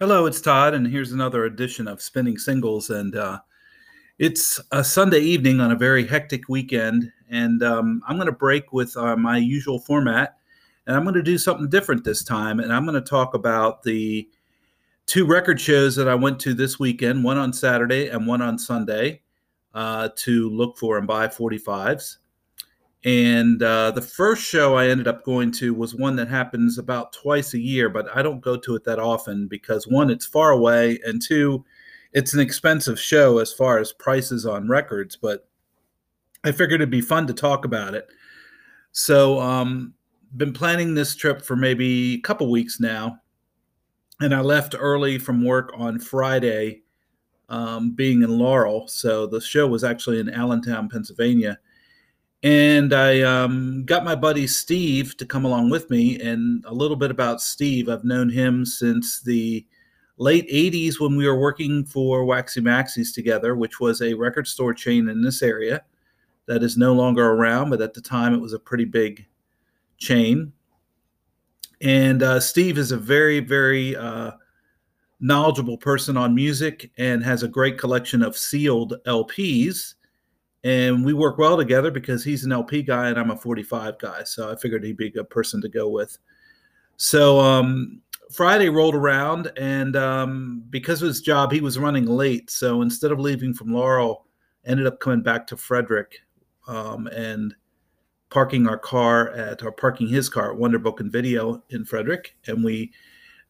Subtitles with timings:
[0.00, 2.88] Hello, it's Todd, and here's another edition of Spinning Singles.
[2.88, 3.40] And uh,
[4.18, 8.72] it's a Sunday evening on a very hectic weekend, and um, I'm going to break
[8.72, 10.38] with uh, my usual format,
[10.86, 12.60] and I'm going to do something different this time.
[12.60, 14.26] And I'm going to talk about the
[15.04, 18.58] two record shows that I went to this weekend, one on Saturday and one on
[18.58, 19.20] Sunday,
[19.74, 22.16] uh, to look for and buy 45s.
[23.04, 27.14] And uh, the first show I ended up going to was one that happens about
[27.14, 30.50] twice a year, but I don't go to it that often because one, it's far
[30.50, 31.64] away, and two,
[32.12, 35.16] it's an expensive show as far as prices on records.
[35.16, 35.48] But
[36.44, 38.06] I figured it'd be fun to talk about it.
[38.92, 39.94] So, um,
[40.36, 43.18] been planning this trip for maybe a couple weeks now,
[44.20, 46.82] and I left early from work on Friday,
[47.48, 48.86] um, being in Laurel.
[48.88, 51.58] So the show was actually in Allentown, Pennsylvania
[52.42, 56.18] and I um, got my buddy Steve to come along with me.
[56.20, 59.66] And a little bit about Steve I've known him since the
[60.16, 64.72] late 80s when we were working for Waxie Maxie's together, which was a record store
[64.72, 65.82] chain in this area
[66.46, 69.26] that is no longer around, but at the time it was a pretty big
[69.98, 70.52] chain.
[71.82, 74.32] And uh, Steve is a very, very uh,
[75.20, 79.94] knowledgeable person on music and has a great collection of sealed LPs
[80.64, 84.24] and we work well together because he's an LP guy and I'm a 45 guy.
[84.24, 86.18] So I figured he'd be a good person to go with.
[86.96, 92.50] So um, Friday rolled around, and um, because of his job, he was running late.
[92.50, 94.26] So instead of leaving from Laurel,
[94.66, 96.20] ended up coming back to Frederick
[96.68, 97.54] um, and
[98.28, 102.36] parking our car at or parking his car at Wonder Book and Video in Frederick,
[102.46, 102.92] and we.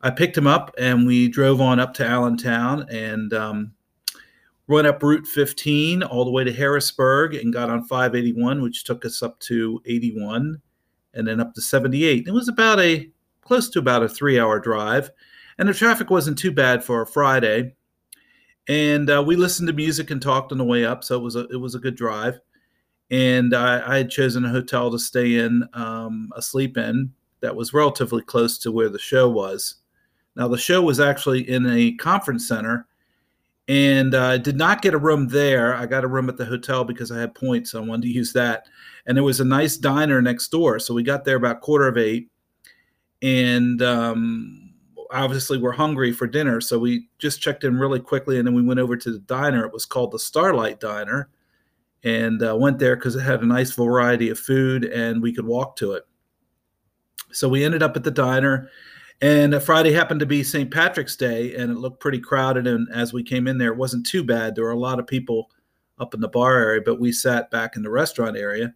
[0.02, 3.34] I picked him up and we drove on up to Allentown and
[4.70, 9.04] went up Route 15 all the way to Harrisburg and got on 581, which took
[9.04, 10.60] us up to 81
[11.14, 12.28] and then up to 78.
[12.28, 13.10] It was about a
[13.42, 15.10] close to about a three hour drive,
[15.58, 17.74] and the traffic wasn't too bad for a Friday.
[18.68, 21.34] And uh, we listened to music and talked on the way up, so it was
[21.34, 22.38] a it was a good drive.
[23.10, 27.56] And I, I had chosen a hotel to stay in, um, a Sleep Inn that
[27.56, 29.76] was relatively close to where the show was.
[30.36, 32.86] Now the show was actually in a conference center
[33.68, 35.74] and uh, did not get a room there.
[35.74, 37.70] I got a room at the hotel because I had points.
[37.70, 38.66] So I wanted to use that,
[39.06, 40.78] and there was a nice diner next door.
[40.78, 42.30] So we got there about quarter of eight,
[43.22, 44.72] and um,
[45.10, 46.60] obviously we're hungry for dinner.
[46.60, 49.64] So we just checked in really quickly, and then we went over to the diner.
[49.64, 51.28] It was called the Starlight Diner,
[52.02, 55.46] and uh, went there because it had a nice variety of food, and we could
[55.46, 56.04] walk to it.
[57.32, 58.68] So we ended up at the diner
[59.22, 60.70] and Friday happened to be St.
[60.70, 62.66] Patrick's Day, and it looked pretty crowded.
[62.66, 64.54] And as we came in there, it wasn't too bad.
[64.54, 65.50] There were a lot of people
[65.98, 68.74] up in the bar area, but we sat back in the restaurant area.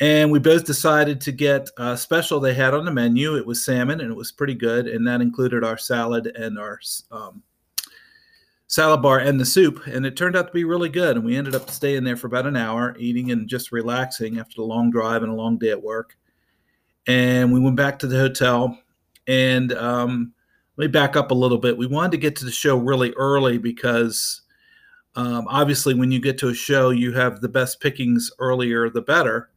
[0.00, 3.36] And we both decided to get a special they had on the menu.
[3.36, 4.86] It was salmon, and it was pretty good.
[4.86, 6.78] And that included our salad and our
[7.10, 7.42] um,
[8.68, 9.86] salad bar and the soup.
[9.86, 11.16] And it turned out to be really good.
[11.16, 14.56] And we ended up staying there for about an hour, eating and just relaxing after
[14.56, 16.16] the long drive and a long day at work.
[17.06, 18.78] And we went back to the hotel
[19.26, 20.32] and um,
[20.76, 21.76] let me back up a little bit.
[21.76, 24.42] We wanted to get to the show really early because
[25.16, 29.02] um, obviously, when you get to a show, you have the best pickings earlier, the
[29.02, 29.50] better.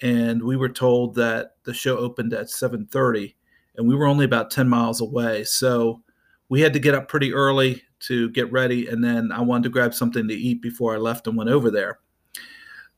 [0.00, 3.34] And we were told that the show opened at 7:30,
[3.76, 5.44] and we were only about 10 miles away.
[5.44, 6.02] So
[6.48, 9.70] we had to get up pretty early to get ready, and then I wanted to
[9.70, 12.00] grab something to eat before I left and went over there.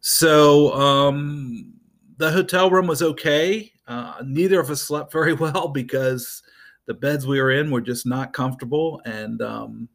[0.00, 1.72] So um,
[2.16, 3.72] the hotel room was okay.
[3.90, 6.42] Uh, neither of us slept very well because
[6.86, 9.02] the beds we were in were just not comfortable.
[9.04, 9.88] And um,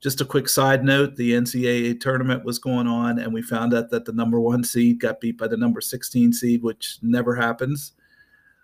[0.00, 3.90] just a quick side note the NCAA tournament was going on, and we found out
[3.90, 7.92] that the number one seed got beat by the number 16 seed, which never happens.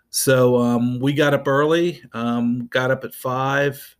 [0.09, 3.95] So um, we got up early, um, got up at five.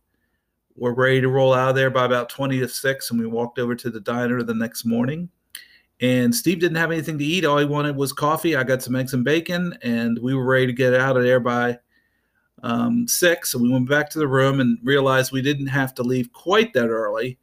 [0.74, 3.58] We're ready to roll out of there by about 20 to 6, and we walked
[3.58, 5.28] over to the diner the next morning
[6.00, 7.44] and Steve didn't have anything to eat.
[7.44, 8.54] All he wanted was coffee.
[8.54, 11.40] I got some eggs and bacon, and we were ready to get out of there
[11.40, 11.78] by
[12.62, 13.50] um, six.
[13.50, 16.72] So we went back to the room and realized we didn't have to leave quite
[16.74, 17.38] that early.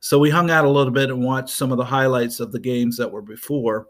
[0.00, 2.58] So we hung out a little bit and watched some of the highlights of the
[2.58, 3.88] games that were before.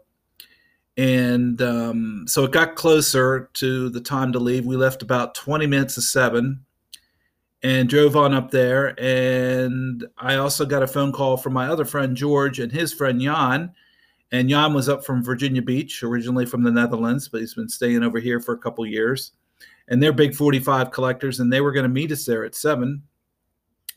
[0.97, 4.65] And um, so it got closer to the time to leave.
[4.65, 6.65] We left about 20 minutes to seven
[7.63, 8.93] and drove on up there.
[8.99, 13.21] And I also got a phone call from my other friend George and his friend
[13.21, 13.71] Jan
[14.31, 18.03] and Jan was up from Virginia Beach, originally from the Netherlands, but he's been staying
[18.03, 19.33] over here for a couple years.
[19.89, 23.03] And they're big 45 collectors, and they were going to meet us there at seven.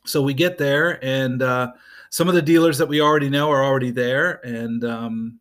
[0.05, 1.73] So we get there, and uh,
[2.11, 4.45] some of the dealers that we already know are already there.
[4.45, 5.41] And um,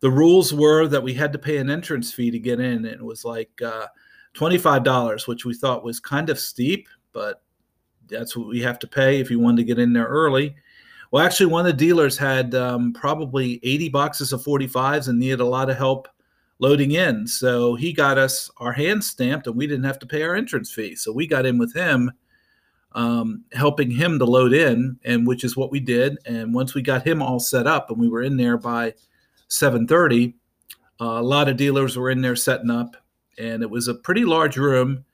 [0.00, 2.84] the rules were that we had to pay an entrance fee to get in.
[2.84, 3.86] It was like uh,
[4.34, 7.42] $25, which we thought was kind of steep, but
[8.08, 10.54] that's what we have to pay if you wanted to get in there early.
[11.10, 15.40] Well, actually, one of the dealers had um, probably 80 boxes of 45s and needed
[15.40, 16.08] a lot of help
[16.58, 17.26] loading in.
[17.26, 20.72] So he got us our hands stamped and we didn't have to pay our entrance
[20.72, 20.96] fee.
[20.96, 22.12] So we got in with him,
[22.92, 26.18] um, helping him to load in, and which is what we did.
[26.26, 28.94] And once we got him all set up and we were in there by
[29.48, 30.34] 7:30,
[31.00, 32.96] uh, a lot of dealers were in there setting up,
[33.38, 35.04] and it was a pretty large room.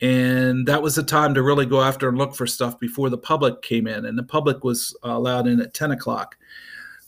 [0.00, 3.18] And that was the time to really go after and look for stuff before the
[3.18, 4.06] public came in.
[4.06, 6.36] And the public was allowed in at 10 o'clock.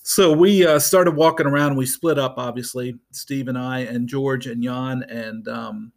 [0.02, 1.76] So we uh, started walking around.
[1.76, 5.04] We split up, obviously, Steve and I, and George and Jan.
[5.04, 5.92] And um,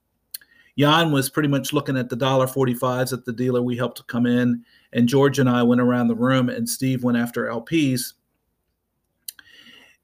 [0.77, 3.97] Jan was pretty much looking at the dollar forty fives at the dealer we helped
[3.97, 7.45] to come in, and George and I went around the room, and Steve went after
[7.45, 8.13] LPs.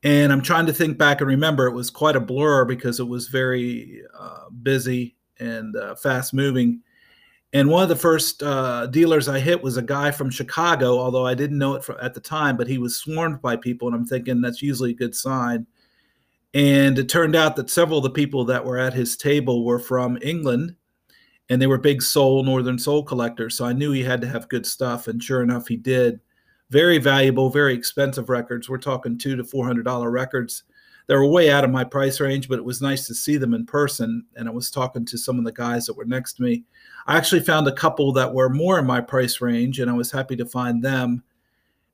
[0.02, 3.08] And I'm trying to think back and remember it was quite a blur because it
[3.08, 6.82] was very uh, busy and uh, fast moving.
[7.52, 11.26] And one of the first uh, dealers I hit was a guy from Chicago, although
[11.26, 13.88] I didn't know it for, at the time, but he was swarmed by people.
[13.88, 15.66] And I'm thinking that's usually a good sign.
[16.54, 19.80] And it turned out that several of the people that were at his table were
[19.80, 20.76] from England
[21.50, 23.56] and they were big soul, Northern Soul collectors.
[23.56, 25.08] So I knew he had to have good stuff.
[25.08, 26.20] And sure enough, he did.
[26.70, 28.70] Very valuable, very expensive records.
[28.70, 30.64] We're talking two to four hundred dollar records.
[31.10, 33.56] They were way out of my price range, but it was nice to see them
[33.56, 34.24] in person.
[34.36, 36.66] And I was talking to some of the guys that were next to me.
[37.08, 40.12] I actually found a couple that were more in my price range, and I was
[40.12, 41.24] happy to find them.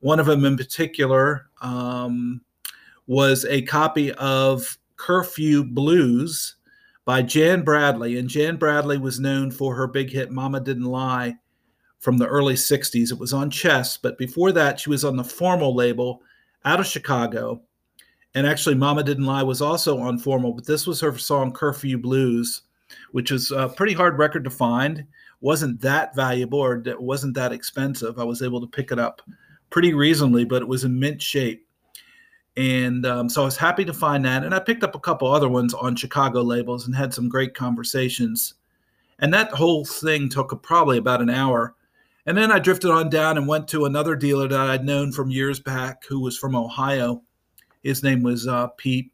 [0.02, 2.42] One of them in particular um,
[3.08, 6.58] was a copy of Curfew Blues
[7.06, 8.18] by Jan Bradley.
[8.20, 11.36] And Jan Bradley was known for her big hit Mama Didn't Lie
[12.00, 13.14] from the early 60s.
[13.14, 16.22] It was on Chess, but before that, she was on the formal label
[16.66, 17.62] out of Chicago.
[18.36, 21.98] And actually, Mama Didn't Lie was also on formal, but this was her song Curfew
[21.98, 22.62] Blues
[23.12, 25.06] which was a pretty hard record to find.
[25.42, 28.18] wasn't that valuable or wasn't that expensive.
[28.20, 29.22] I was able to pick it up
[29.70, 31.68] pretty reasonably, but it was in mint shape.
[32.58, 34.44] And um, so I was happy to find that.
[34.44, 37.54] And I picked up a couple other ones on Chicago labels and had some great
[37.54, 38.56] conversations.
[39.20, 41.76] And that whole thing took probably about an hour.
[42.26, 45.30] And then I drifted on down and went to another dealer that I'd known from
[45.30, 47.22] years back who was from Ohio.
[47.86, 49.12] His name was uh, Pete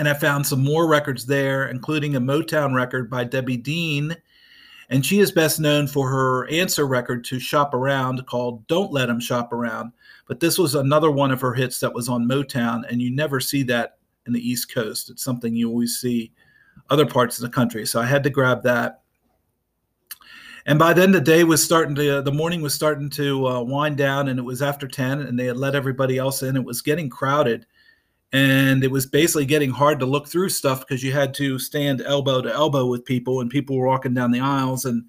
[0.00, 4.16] and I found some more records there, including a Motown record by Debbie Dean.
[4.88, 9.10] And she is best known for her answer record to Shop Around called Don't Let
[9.10, 9.92] 'Em Shop Around.
[10.26, 13.40] But this was another one of her hits that was on Motown, and you never
[13.40, 15.10] see that in the East Coast.
[15.10, 16.32] It's something you always see
[16.88, 17.84] other parts of the country.
[17.84, 19.02] So I had to grab that.
[20.66, 23.96] And by then the day was starting to, the morning was starting to uh, wind
[23.96, 26.56] down, and it was after 10, and they had let everybody else in.
[26.56, 27.66] It was getting crowded
[28.32, 32.00] and it was basically getting hard to look through stuff because you had to stand
[32.02, 35.04] elbow to elbow with people and people were walking down the aisles and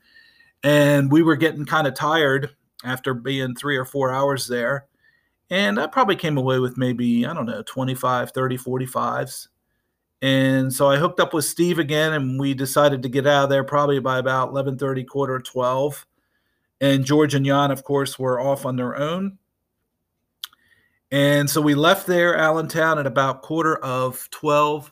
[0.63, 4.87] and we were getting kind of tired after being three or four hours there
[5.51, 9.47] and i probably came away with maybe i don't know 25 30 45s
[10.21, 13.49] and so i hooked up with steve again and we decided to get out of
[13.49, 16.05] there probably by about 11.30 quarter 12
[16.81, 19.37] and george and jan of course were off on their own
[21.11, 24.89] and so we left there, Allentown, at about quarter of 12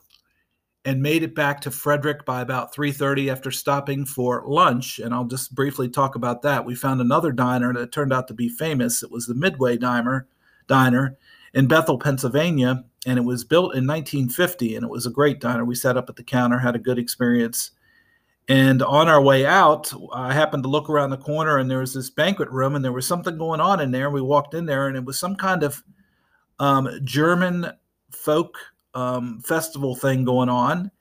[0.84, 5.00] and made it back to Frederick by about 3:30 after stopping for lunch.
[5.00, 6.66] And I'll just briefly talk about that.
[6.66, 9.02] We found another diner that turned out to be famous.
[9.02, 10.28] It was the Midway Diner,
[10.68, 11.18] diner
[11.54, 15.66] in Bethel, Pennsylvania, and it was built in 1950 and it was a great diner.
[15.66, 17.72] We sat up at the counter, had a good experience.
[18.48, 21.94] And on our way out, I happened to look around the corner and there was
[21.94, 24.10] this banquet room and there was something going on in there.
[24.10, 25.84] We walked in there and it was some kind of
[26.60, 27.72] um, German
[28.12, 28.58] folk
[28.96, 30.92] um, festival thing going on.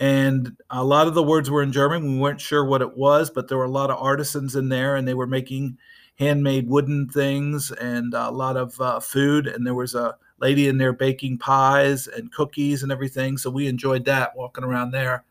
[0.00, 2.14] And a lot of the words were in German.
[2.14, 4.96] We weren't sure what it was, but there were a lot of artisans in there
[4.96, 5.78] and they were making
[6.16, 9.46] handmade wooden things and a lot of uh, food.
[9.46, 13.36] And there was a lady in there baking pies and cookies and everything.
[13.36, 15.24] So we enjoyed that walking around there.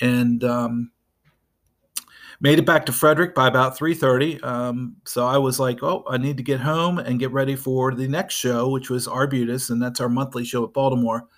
[0.00, 0.90] And um,
[2.42, 4.42] made it back to Frederick by about 3:30.
[4.44, 7.94] Um, so I was like, "Oh, I need to get home and get ready for
[7.94, 11.28] the next show, which was Arbutus, and that's our monthly show at Baltimore."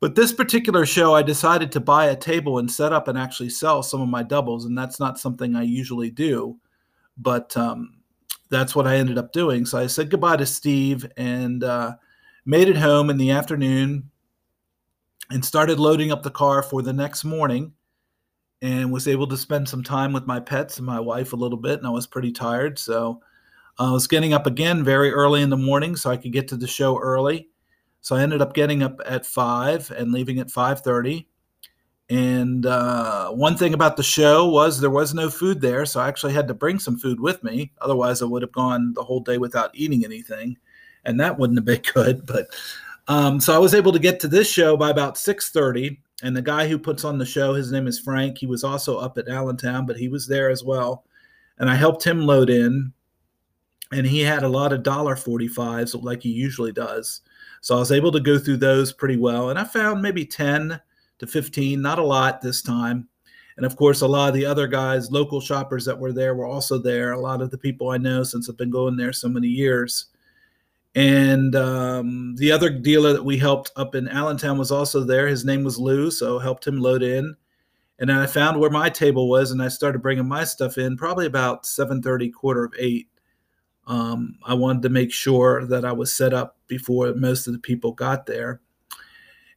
[0.00, 3.48] But this particular show, I decided to buy a table and set up and actually
[3.48, 6.58] sell some of my doubles, and that's not something I usually do,
[7.16, 7.94] but um,
[8.50, 9.64] that's what I ended up doing.
[9.64, 11.94] So I said goodbye to Steve and uh,
[12.46, 14.10] made it home in the afternoon
[15.30, 17.72] and started loading up the car for the next morning
[18.62, 21.58] and was able to spend some time with my pets and my wife a little
[21.58, 21.78] bit.
[21.78, 22.78] And I was pretty tired.
[22.78, 23.20] So
[23.78, 26.56] I was getting up again very early in the morning so I could get to
[26.56, 27.48] the show early.
[28.00, 31.26] So I ended up getting up at 5 and leaving at 5:30
[32.10, 36.08] And uh, one thing about the show was there was no food there, so I
[36.08, 37.72] actually had to bring some food with me.
[37.80, 40.58] Otherwise, I would have gone the whole day without eating anything,
[41.06, 42.26] and that wouldn't have been good.
[42.26, 42.48] But
[43.08, 46.00] um, so I was able to get to this show by about six thirty.
[46.22, 48.38] And the guy who puts on the show, his name is Frank.
[48.38, 51.04] He was also up at Allentown, but he was there as well.
[51.58, 52.92] And I helped him load in.
[53.92, 57.20] And he had a lot of dollar forty fives like he usually does.
[57.64, 59.48] So I was able to go through those pretty well.
[59.48, 60.78] And I found maybe 10
[61.18, 63.08] to 15, not a lot this time.
[63.56, 66.46] And of course, a lot of the other guys, local shoppers that were there, were
[66.46, 67.12] also there.
[67.12, 70.06] A lot of the people I know since I've been going there so many years.
[70.94, 75.26] And um, the other dealer that we helped up in Allentown was also there.
[75.26, 77.34] His name was Lou, so helped him load in.
[77.98, 80.96] And I found where my table was, and I started bringing my stuff in.
[80.96, 83.08] Probably about 7:30, quarter of eight.
[83.86, 87.58] Um, I wanted to make sure that I was set up before most of the
[87.58, 88.60] people got there.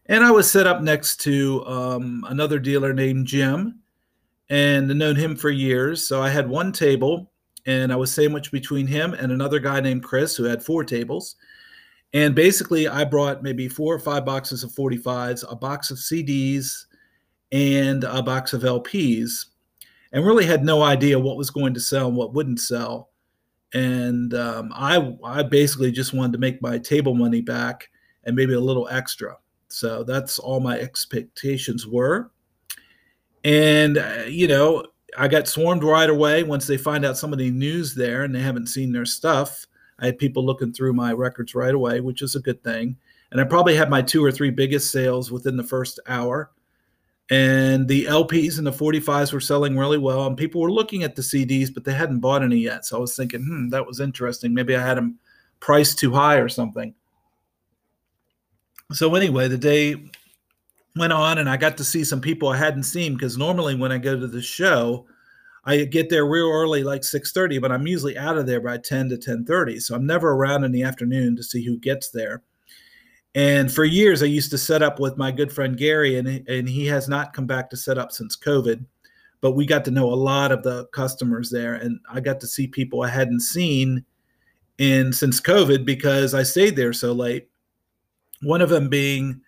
[0.07, 3.79] And I was set up next to um, another dealer named Jim
[4.49, 6.07] and known him for years.
[6.07, 7.31] So I had one table
[7.67, 11.35] and I was sandwiched between him and another guy named Chris who had four tables.
[12.13, 16.85] And basically, I brought maybe four or five boxes of 45s, a box of CDs,
[17.51, 19.47] and a box of LPs,
[20.13, 23.09] and really had no idea what was going to sell and what wouldn't sell.
[23.73, 27.89] And um, I, I basically just wanted to make my table money back
[28.23, 29.37] and maybe a little extra.
[29.67, 32.31] So that's all my expectations were.
[33.43, 34.85] And, uh, you know,
[35.17, 38.67] I got swarmed right away once they find out somebody news there and they haven't
[38.67, 39.65] seen their stuff.
[39.99, 42.97] I had people looking through my records right away, which is a good thing.
[43.31, 46.51] And I probably had my two or three biggest sales within the first hour.
[47.29, 50.27] And the LPs and the 45s were selling really well.
[50.27, 52.85] And people were looking at the CDs, but they hadn't bought any yet.
[52.85, 54.53] So I was thinking, hmm, that was interesting.
[54.53, 55.19] Maybe I had them
[55.59, 56.93] priced too high or something
[58.93, 59.95] so anyway, the day
[60.97, 63.91] went on and I got to see some people I hadn't seen because normally when
[63.91, 65.05] I go to the show,
[65.67, 69.09] I get there real early, like 6:30, but I'm usually out of there by 10
[69.09, 69.81] to 10:30.
[69.81, 72.41] So I'm never around in the afternoon to see who gets there.
[73.35, 76.67] And for years, I used to set up with my good friend Gary, and, and
[76.67, 78.83] he has not come back to set up since COVID.
[79.41, 82.47] But we got to know a lot of the customers there, and I got to
[82.47, 84.05] see people I hadn't seen
[84.77, 87.49] in since COVID because I stayed there so late.
[88.41, 89.41] One of them being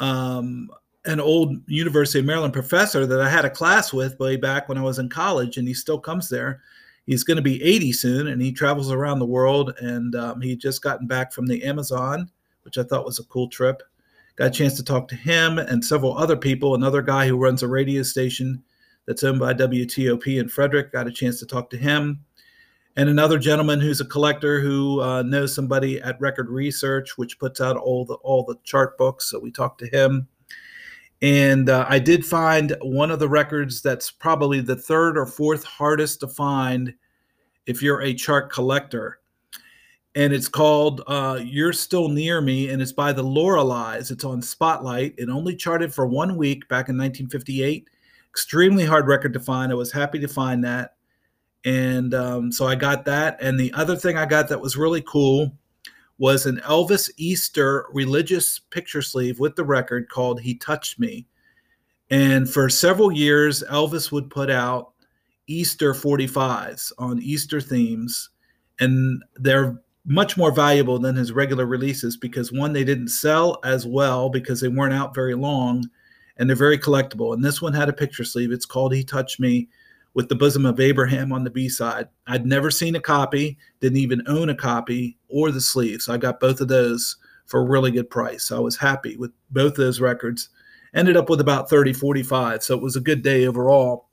[0.00, 0.68] um,
[1.04, 4.78] an old University of Maryland professor that I had a class with way back when
[4.78, 6.62] I was in college, and he still comes there.
[7.06, 9.74] He's going to be 80 soon, and he travels around the world.
[9.78, 12.30] And um, he just gotten back from the Amazon,
[12.62, 13.82] which I thought was a cool trip.
[14.36, 16.74] Got a chance to talk to him and several other people.
[16.74, 18.62] Another guy who runs a radio station
[19.06, 20.92] that's owned by WTOP in Frederick.
[20.92, 22.24] Got a chance to talk to him
[22.96, 27.60] and another gentleman who's a collector who uh, knows somebody at Record Research, which puts
[27.60, 29.30] out all the all the chart books.
[29.30, 30.28] So we talked to him,
[31.20, 35.64] and uh, I did find one of the records that's probably the third or fourth
[35.64, 36.94] hardest to find
[37.66, 39.18] if you're a chart collector.
[40.16, 44.12] And it's called uh, "You're Still Near Me," and it's by the Loreleis.
[44.12, 45.14] It's on Spotlight.
[45.18, 47.90] It only charted for one week back in 1958.
[48.30, 49.72] Extremely hard record to find.
[49.72, 50.94] I was happy to find that
[51.64, 53.38] and um, so I got that.
[53.40, 55.52] And the other thing I got that was really cool
[56.18, 61.26] was an Elvis Easter religious picture sleeve with the record called He Touched Me.
[62.10, 64.92] And for several years, Elvis would put out
[65.46, 68.30] Easter 45s on Easter themes.
[68.78, 73.86] And they're much more valuable than his regular releases because one, they didn't sell as
[73.86, 75.88] well because they weren't out very long
[76.36, 77.32] and they're very collectible.
[77.32, 78.52] And this one had a picture sleeve.
[78.52, 79.68] It's called He Touched Me
[80.14, 82.08] with the bosom of Abraham on the B side.
[82.26, 86.02] I'd never seen a copy, didn't even own a copy or the sleeve.
[86.02, 87.16] So I got both of those
[87.46, 88.50] for a really good price.
[88.50, 90.48] I was happy with both those records.
[90.94, 92.62] Ended up with about 30, 45.
[92.62, 94.08] So it was a good day overall.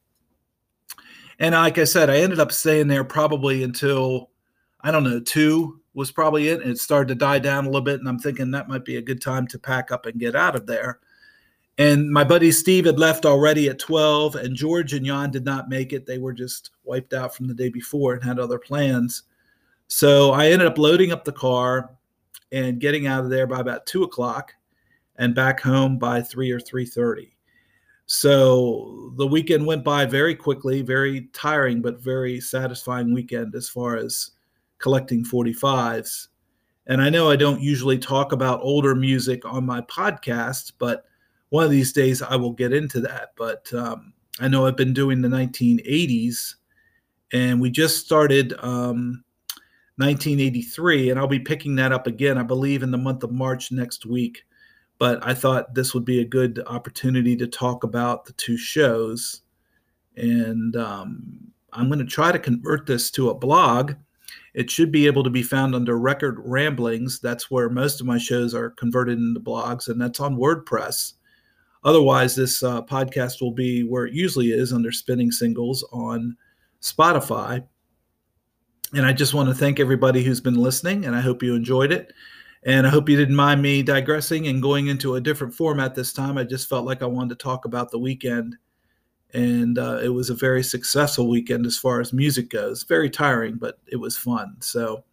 [1.39, 4.31] And like I said, I ended up staying there probably until,
[4.81, 6.61] I don't know, two was probably it.
[6.61, 7.99] And it started to die down a little bit.
[7.99, 10.55] And I'm thinking that might be a good time to pack up and get out
[10.55, 10.99] of there.
[11.77, 15.69] And my buddy Steve had left already at 12, and George and Jan did not
[15.69, 16.05] make it.
[16.05, 19.23] They were just wiped out from the day before and had other plans.
[19.87, 21.91] So I ended up loading up the car
[22.51, 24.53] and getting out of there by about two o'clock
[25.17, 27.35] and back home by three or three thirty.
[28.05, 33.95] So the weekend went by very quickly, very tiring, but very satisfying weekend as far
[33.95, 34.31] as
[34.79, 36.27] collecting 45s.
[36.87, 41.05] And I know I don't usually talk about older music on my podcast, but
[41.51, 43.33] one of these days I will get into that.
[43.37, 46.55] But um, I know I've been doing the 1980s,
[47.31, 49.23] and we just started um,
[49.97, 53.71] 1983, and I'll be picking that up again, I believe, in the month of March
[53.71, 54.43] next week.
[54.97, 59.41] but I thought this would be a good opportunity to talk about the two shows.
[60.15, 63.93] And um, I'm going to try to convert this to a blog.
[64.53, 67.19] It should be able to be found under Record Ramblings.
[67.19, 71.13] That's where most of my shows are converted into blogs, and that's on WordPress.
[71.83, 76.37] Otherwise, this uh, podcast will be where it usually is under Spinning Singles on
[76.81, 77.63] Spotify.
[78.93, 81.91] And I just want to thank everybody who's been listening, and I hope you enjoyed
[81.91, 82.13] it.
[82.63, 86.13] And I hope you didn't mind me digressing and going into a different format this
[86.13, 86.37] time.
[86.37, 88.55] I just felt like I wanted to talk about the weekend.
[89.33, 92.83] And uh, it was a very successful weekend as far as music goes.
[92.83, 94.57] Very tiring, but it was fun.
[94.59, 95.03] So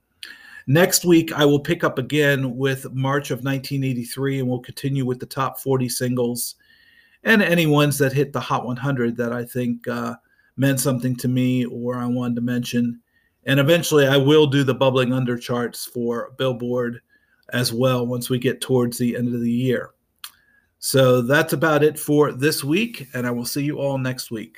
[0.66, 5.20] next week, I will pick up again with March of 1983, and we'll continue with
[5.20, 6.56] the top 40 singles
[7.28, 10.16] and any ones that hit the Hot 100 that I think uh,
[10.56, 13.00] meant something to me or I wanted to mention.
[13.44, 17.00] And eventually, I will do the bubbling under charts for Billboard
[17.52, 19.90] as well once we get towards the end of the year.
[20.78, 24.56] So that's about it for this week, and I will see you all next week.